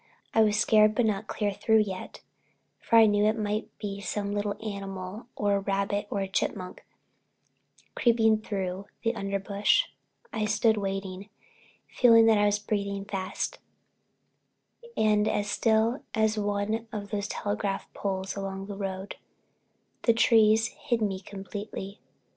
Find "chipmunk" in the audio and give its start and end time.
6.27-6.83